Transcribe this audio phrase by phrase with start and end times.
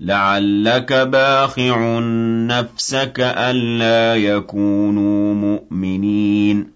[0.00, 1.98] لعلك باخع
[2.46, 6.75] نفسك ألا يكونوا مؤمنين.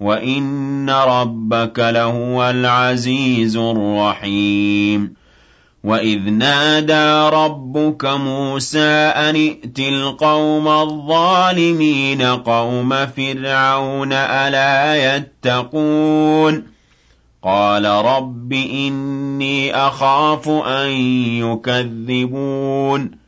[0.00, 5.14] وَإِنَّ رَبَّكَ لَهُوَ الْعَزِيزُ الرَّحِيمُ
[5.84, 16.62] وَإِذْ نَادَىٰ رَبُّكَ مُوسَىٰ أَنِ ائْتِ الْقَوْمَ الظَّالِمِينَ قَوْمَ فِرْعَوْنَ أَلَا يَتَّقُونَ
[17.42, 20.90] قَالَ رَبِّ إِنِّي أَخَافُ أَن
[21.42, 23.27] يُكَذِّبُونِ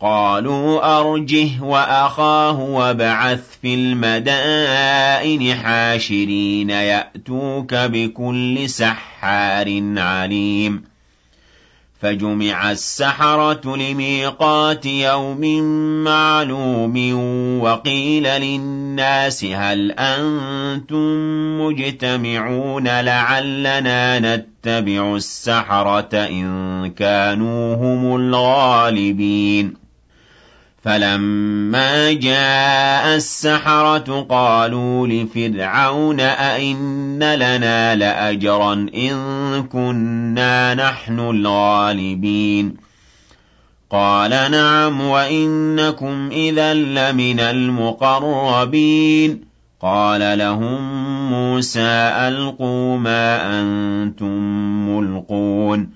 [0.00, 10.82] قَالُوا أَرْجِهْ وَأَخَاهُ وَابْعَثْ فِي الْمَدَائِنِ حَاشِرِينَ يَأْتُوكَ بِكُلِّ سَحَّارٍ عَلِيمٍ.
[12.00, 15.60] فجمع السحرة لميقات يوم
[16.04, 17.12] معلوم
[17.62, 20.96] وقيل للناس هل أنتم
[21.60, 29.85] مجتمعون لعلنا نتبع السحرة إن كانوا هم الغالبين.
[30.86, 39.14] فَلَمَّا جَاءَ السَّحَرَةُ قَالُوا لِفِرْعَوْنَ أَئِنَّ لَنَا لَأَجْرًا إِن
[39.72, 42.76] كُنَّا نَحْنُ الْغَالِبِينَ
[43.90, 49.40] قَالَ نَعَمْ وَإِنَّكُمْ إِذًا لَّمِنَ الْمُقَرَّبِينَ
[49.80, 50.80] قَالَ لَهُم
[51.30, 54.32] مُوسَىٰ أَلْقُوا مَا أَنتُم
[54.88, 55.95] مُّلْقُونَ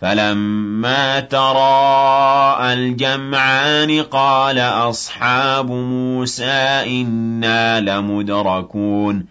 [0.00, 9.26] فَلَمَّا تَرَاءَى الْجَمْعَانِ قَالَ أَصْحَابُ مُوسَىٰ إِنَّا لَمُدْرَكُونَ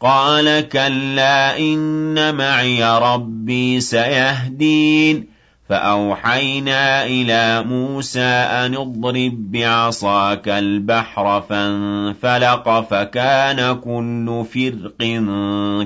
[0.00, 5.26] قَالَ كَلَّا إِنَّ مَعِيَ رَبِّي سَيَهْدِينِ
[5.68, 14.98] فَأَوْحَيْنَا إِلَىٰ مُوسَىٰ أَنِ اضْرِب بِّعَصَاكَ الْبَحْرَ فَانفَلَقَ فَكَانَ كُلُّ فِرْقٍ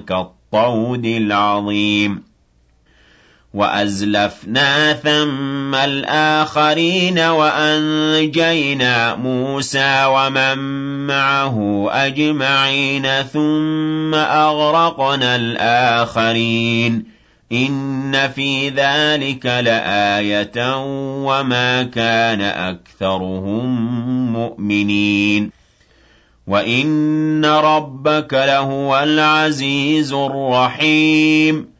[0.07, 2.30] كَالطَّوْدِ الْعَظِيمِ
[3.55, 10.59] وَأَزْلَفْنَا ثَمَّ الْآخَرِينَ وَأَنجَيْنَا مُوسَىٰ وَمَن
[11.07, 17.05] مَّعَهُ أَجْمَعِينَ ثُمَّ أَغْرَقْنَا الْآخَرِينَ.
[17.53, 20.77] إِنَّ فِي ذَٰلِكَ لَآيَةً
[21.25, 23.67] وَمَا كَانَ أَكْثَرُهُم
[24.33, 25.51] مُّؤْمِنِينَ.
[26.47, 31.80] وَإِنَّ رَبَّكَ لَهُوَ الْعَزِيزُ الرَّحِيمُ.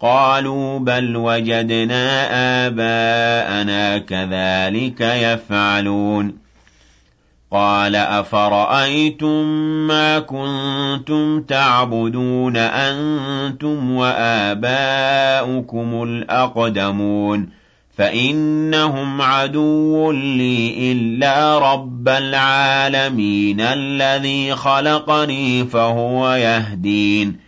[0.00, 2.26] قَالُوا بَلْ وَجَدْنَا
[2.66, 6.34] آبَاءَنَا كَذَٰلِكَ يَفْعَلُونَ.
[7.50, 9.44] قَالَ أَفَرَأَيْتُم
[9.86, 17.48] مَّا كُنتُمْ تَعْبُدُونَ أَنتُمْ وَآبَاؤُكُمُ الْأَقْدَمُونَ؟
[17.96, 27.47] فَإِنَّهُمْ عَدُوٌّ لِّي إِلَّا رَبَّ الْعَالَمِينَ الَّذِي خَلَقَنِي فَهُوَ يَهْدِينِ.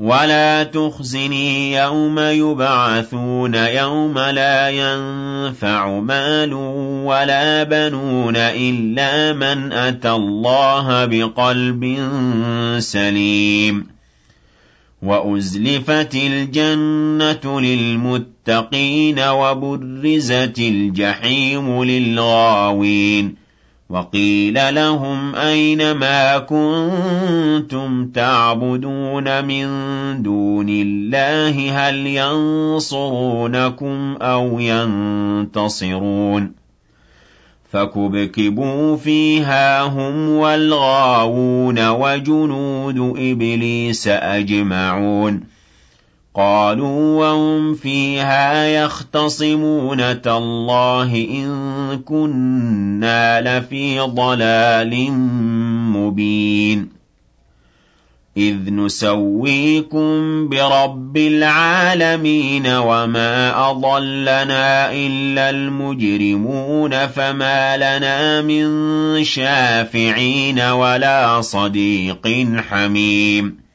[0.00, 6.52] وَلَا تُخْزِنِي يَوْمَ يُبْعَثُونَ يَوْمَ لَا يَنفَعُ مَالٌ
[7.04, 11.84] وَلَا بَنُونَ إِلَّا مَنْ أَتَى اللَّهَ بِقَلْبٍ
[12.78, 13.86] سَلِيمٍ
[15.02, 23.49] وَأُزْلِفَتِ الْجَنَّةُ لِلْمُتَّقِينَ وَبُرِّزَتِ الْجَحِيمُ لِلْغَاوِينَ
[23.90, 29.66] وَقِيلَ لَهُمْ أَيْنَ مَا كُنتُمْ تَعْبُدُونَ مِن
[30.22, 32.06] دُونِ اللَّهِ هَلْ
[32.76, 33.36] يَنصُرُونَكُمْ
[34.22, 36.52] أَوْ يَنتَصِرُونَ
[37.70, 45.59] فَكُبْكِبُوا فِيهَا هُمْ وَالْغَاوُونَ وَجُنُودُ إِبْلِيسَ أَجْمَعُونَ
[46.34, 55.10] قَالُوا وَهُمْ فِيهَا يَخْتَصِمُونَ تَاللَّهِ إِن كُنَّا لَفِي ضَلَالٍ
[55.92, 56.88] مُّبِينٍ.
[58.36, 73.69] إِذْ نُسَوِّيكُم بِرَبِّ الْعَالَمِينَ وَمَا أَضَلَّنَا إِلَّا الْمُجْرِمُونَ فَمَا لَنَا مِن شَافِعِينَ وَلَا صَدِيقٍ حَمِيمٍ.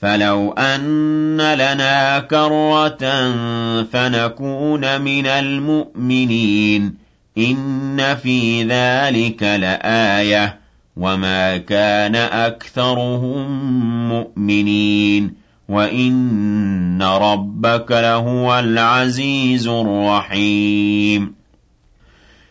[0.00, 2.98] فَلَوْ أَنَّ لَنَا كَرَّةً
[3.82, 6.94] فَنَكُونَ مِنَ الْمُؤْمِنِينَ
[7.38, 10.58] إِنَّ فِي ذَلِكَ لَآيَةً
[10.96, 13.48] وَمَا كَانَ أَكْثَرُهُم
[14.12, 15.34] مُّؤْمِنِينَ
[15.68, 21.39] وَإِنَّ رَبَّكَ لَهُوَ الْعَزِيزُ الرَّحِيمُ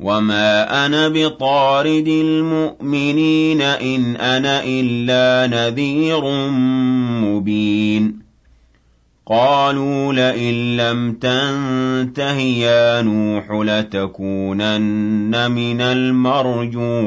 [0.00, 6.20] وَمَا أَنَا بِطَارِدِ الْمُؤْمِنِينَ إِنْ أَنَا إِلَّا نَذِيرٌ
[7.24, 8.18] مُّبِينٌ
[9.26, 17.06] قَالُوا لَئِن لَّمْ تَنتَهِ يَا نُوحُ لَتَكُونَنَّ مِنَ الْمَرْجُومِينَ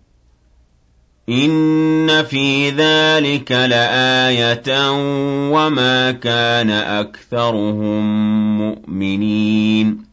[1.31, 4.91] إِنَّ فِي ذَلِكَ لَآيَةً
[5.51, 8.01] وَمَا كَانَ أَكْثَرُهُم
[8.61, 10.05] مُّؤْمِنِينَ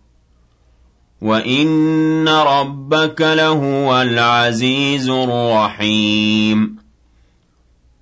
[1.23, 6.77] وَإِنَّ رَبَّكَ لَهُوَ الْعَزِيزُ الرَّحِيمُ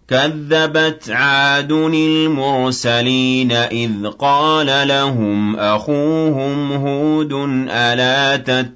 [0.08, 7.32] كَذَّبَتْ عَادٌ الْمُرْسَلِينَ إِذْ قَالَ لَهُمْ أَخُوهُمْ هُودٌ
[7.70, 8.75] أَلَا تَتَّقُونَ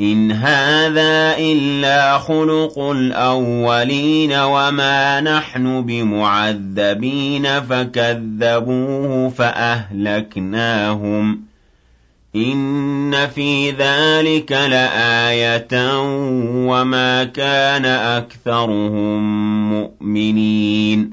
[0.00, 10.76] إن هذا إلا خلق الأولين وما نحن بمعذبين فكذبوه فأهلكناهم
[12.36, 16.00] إِنَّ فِي ذَلِكَ لَآيَةً
[16.68, 19.22] وَمَا كَانَ أَكْثَرُهُم
[19.72, 21.10] مُّؤْمِنِينَ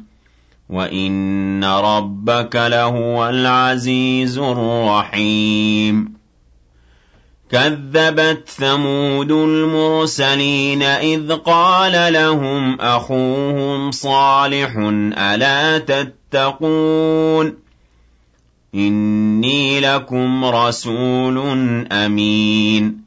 [0.69, 6.12] وَإِنَّ رَبَّكَ لَهُوَ الْعَزِيزُ الرَّحِيمُ
[7.53, 14.72] كَذَّبَتْ ثَمُودُ الْمُرْسَلِينَ إِذْ قَالَ لَهُمْ أَخُوهُمْ صَالِحٌ
[15.17, 17.53] أَلَا تَتَّقُونَ
[18.75, 21.38] إِنِّي لَكُمْ رَسُولٌ
[21.91, 22.98] أَمِينٌ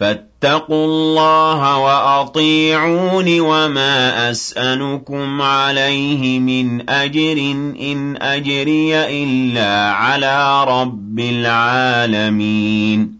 [0.00, 7.38] فَاتَّقُوا اللَّهَ وَأَطِيعُونِ وَمَا أَسْأَلُكُمْ عَلَيْهِ مِنْ أَجْرٍ
[7.80, 13.19] إِنْ أَجْرِيَ إِلَّا عَلَىٰ رَبِّ الْعَالَمِينَ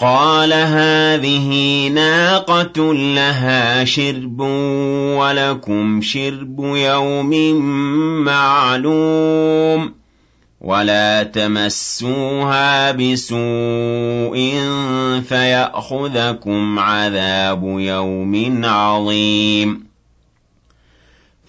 [0.00, 4.40] قَالَ هَٰذِهِ نَاقَةٌ لَّهَا شِرْبٌ
[5.20, 7.30] وَلَكُمْ شِرْبُ يَوْمٍ
[8.24, 9.94] مَّعْلُومٍ
[10.60, 14.36] وَلَا تَمَسُّوهَا بِسُوءٍ
[15.28, 19.86] فَيَأْخُذَكُمْ عَذَابُ يَوْمٍ عَظِيمٍ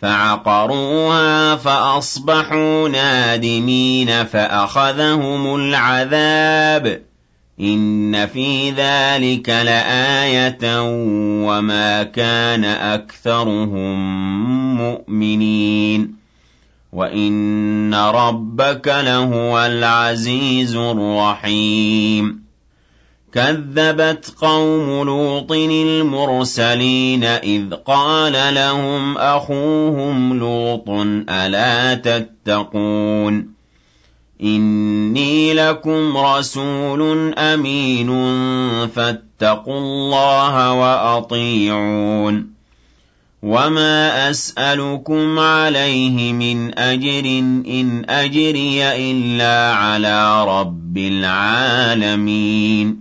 [0.02, 7.11] فَعَقَرُوهَا فَأَصْبَحُوا نَادِمِينَ فَأَخَذَهُمُ الْعَذَابُ
[7.60, 10.82] إِنَّ فِي ذَلِكَ لَآيَةً
[11.48, 13.98] وَمَا كَانَ أَكْثَرُهُم
[14.82, 16.16] مُّؤْمِنِينَ
[16.94, 22.42] وَإِنَّ رَبَّكَ لَهُوَ الْعَزِيزُ الرَّحِيمُ
[23.34, 30.90] كَذَّبَتْ قَوْمُ لُوطٍ الْمُرْسَلِينَ إِذْ قَالَ لَهُمْ أَخُوهُمْ لُوطٌ
[31.30, 33.51] أَلَا تَتَّقُونَ
[34.44, 38.08] إِنِّي لَكُمْ رَسُولٌ أَمِينٌ
[38.88, 42.52] فَاتَّقُوا اللَّهَ وَأَطِيعُونِ
[43.44, 47.26] وَمَا أَسْأَلُكُمْ عَلَيْهِ مِنْ أَجْرٍ
[47.68, 53.01] إِنْ أَجْرِيَ إِلَّا عَلَىٰ رَبِّ الْعَالَمِينَ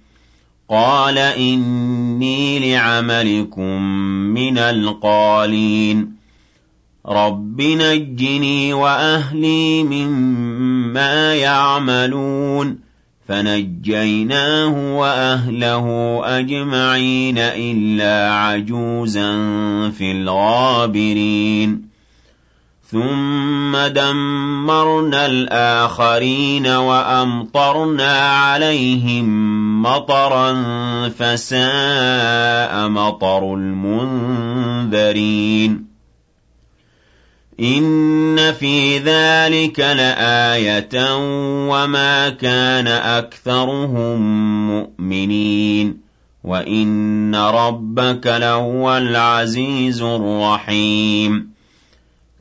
[0.71, 3.81] قَالَ إِنِّي لِعَمَلِكُم
[4.33, 6.11] مِّنَ الْقَالِينَ.
[7.07, 12.77] رَبِّ نَجِّنِي وَأَهْلِي مِمَّا يَعْمَلُونَ.
[13.27, 19.31] فَنَجَّيْنَاهُ وَأَهْلَهُ أَجْمَعِينَ إِلَّا عَجُوزًا
[19.97, 21.91] فِي الْغَابِرِينَ.
[22.91, 30.53] ثُمَّ دَمَّرْنَا الْآخَرِينَ وَأَمْطَرْنَا عَلَيْهِم مَّطَرًا
[31.09, 35.85] ۖ فَسَاءَ مَطَرُ الْمُنذَرِينَ.
[37.59, 41.15] إِنَّ فِي ذَٰلِكَ لَآيَةً
[41.69, 44.21] وَمَا كَانَ أَكْثَرُهُم
[44.69, 45.97] مُّؤْمِنِينَ.
[46.43, 51.50] وَإِنَّ رَبَّكَ لَهُوَ الْعَزِيزُ الرَّحِيمُ.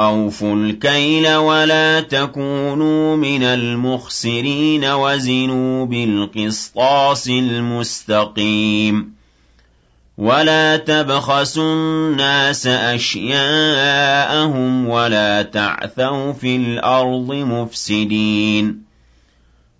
[0.00, 9.12] أَوْفُوا الْكَيْلَ وَلَا تَكُونُوا مِنَ الْمُخْسِرِينَ وَزِنُوا بِالْقِسْطَاسِ الْمُسْتَقِيمِ
[10.18, 13.68] وَلَا تَبْخَسُوا النَّاسَ أَشْيَاءَهُمْ
[14.88, 18.82] وَلَا تَعْثَوْا فِي الْأَرْضِ مُفْسِدِينَ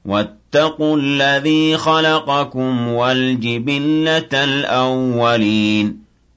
[0.04, 6.01] وَاتَّقُوا الَّذِي خَلَقَكُمْ وَالْجِبِلَّةَ الْأَوَّلِينَ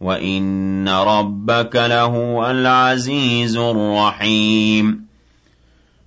[0.00, 5.08] وَإِنَّ رَبَّكَ لَهُوَ الْعَزِيزُ الرَّحِيمُ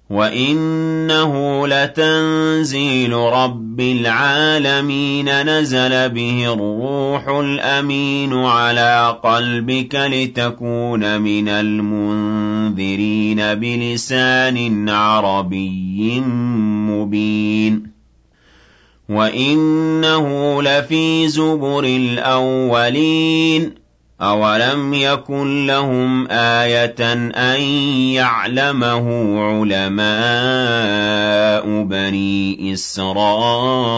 [0.09, 16.19] وَإِنَّهُ لَتَنزِيلُ رَبِّ الْعَالَمِينَ نَزَلَ بِهِ الرُّوحُ الْأَمِينُ عَلَىٰ قَلْبِكَ لِتَكُونَ مِنَ الْمُنذِرِينَ بِلِسَانٍ عَرَبِيٍّ
[16.89, 17.91] مُّبِينٍ
[19.09, 23.80] وَإِنَّهُ لَفِي زُبُرِ الْأَوَّلِينَ
[24.21, 27.61] أَوَلَمْ يَكُن لَّهُمْ آيَةً أَن
[28.13, 29.05] يَعْلَمَهُ
[29.41, 30.03] عُلَمَاءُ
[31.83, 33.91] بَنِي إِسْرَائِيلَ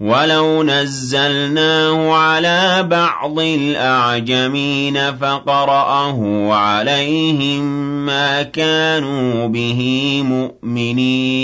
[0.00, 7.62] وَلَوْ نَزَّلْنَاهُ عَلَىٰ بَعْضِ الْأَعْجَمِينَ فَقَرَأَهُ عَلَيْهِم
[8.06, 9.80] مَّا كَانُوا بِهِ
[10.24, 11.43] مُؤْمِنِينَ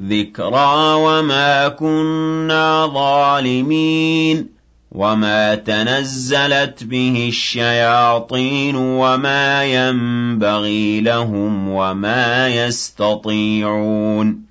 [0.00, 4.48] ذِكْرَىٰ وَمَا كُنَّا ظَالِمِينَ
[4.92, 14.42] وَمَا تَنَزَّلَتْ بِهِ الشَّيَاطِينُ وَمَا يَنبَغِي لَهُمْ وَمَا يَسْتَطِيعُونَ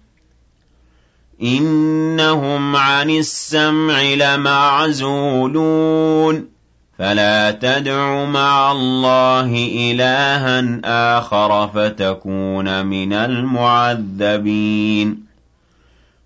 [1.44, 5.62] إِنَّهُمْ عَنِ السَّمْعِ لَمَعْزُولُونَ
[7.00, 10.82] فَلَا تَدْعُ مَعَ اللَّهِ إِلَٰهًا
[11.18, 14.12] آخَرَ فَتَكُونَ مِنَ الْمُعَذَّبِينَ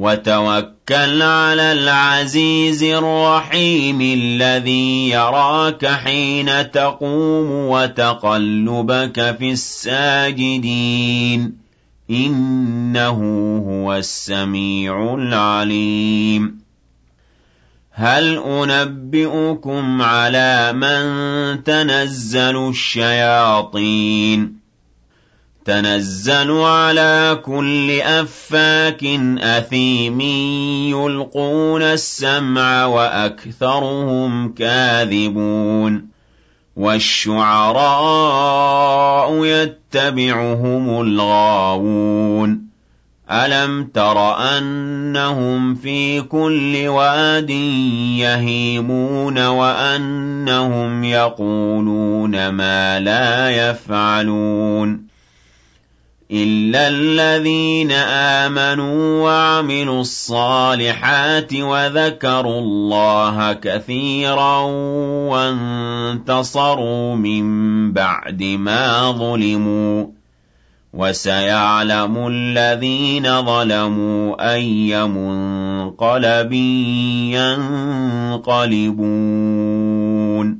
[0.00, 11.52] وَتَوَكَّلْ عَلَى الْعَزِيزِ الرَّحِيمِ الَّذِي يَرَاكَ حِينَ تَقُومُ وَتَقَلُّبَكَ فِي السَّاجِدِينَ.
[12.10, 13.18] إِنَّهُ
[13.68, 16.60] هُوَ السَّمِيعُ الْعَلِيمُ.
[17.92, 24.59] هَلْ أُنَبِّئُكُمْ عَلَىٰ مَن تَنَزَّلُ الشَّيَاطِينُ؟
[25.70, 29.04] تَنَزَّلُ عَلَىٰ كُلِّ أَفَّاكٍ
[29.38, 30.20] أَثِيمٍ
[30.90, 36.06] يُلْقُونَ السَّمْعَ وَأَكْثَرُهُمْ كَاذِبُونَ
[36.76, 37.84] وَالشُّعَرَاءُ
[39.44, 42.70] يَتَّبِعُهُمُ الْغَاوُونَ
[43.30, 47.50] أَلَمْ تَرَ أَنَّهُمْ فِي كُلِّ وَادٍ
[48.18, 55.09] يَهِيمُونَ وَأَنَّهُمْ يَقُولُونَ مَا لَا يَفْعَلُونَ
[56.32, 64.58] إِلَّا الَّذِينَ آمَنُوا وَعَمِلُوا الصَّالِحَاتِ وَذَكَرُوا اللَّهَ كَثِيرًا
[65.30, 67.44] وَانتَصَرُوا مِن
[67.92, 70.08] بَعْدِ مَا ظُلِمُوا ۗ
[70.94, 76.52] وَسَيَعْلَمُ الَّذِينَ ظَلَمُوا أَيَّ مُنقَلَبٍ
[79.02, 80.59] يَنقَلِبُونَ